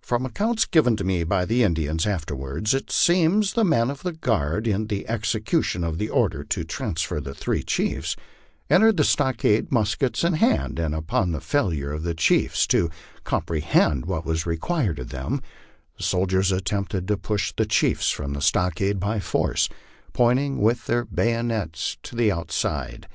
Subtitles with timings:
[0.00, 4.12] From accounts given me by the Indians after wards, it seems the men of the
[4.12, 8.14] guard, in the execution of the order to transfer the three chiefs,
[8.70, 12.90] entered the stockade muskets in hand, and upon the failure of the chiefs to
[13.24, 15.42] comprehend what was required of them,
[15.96, 19.68] the soldiers attempt ed to push the chiefs from the stockade by force,
[20.12, 23.08] pointing with their bayo nets to the outside.